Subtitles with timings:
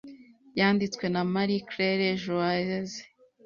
[0.59, 3.01] yanditswe na marie claire joyeuse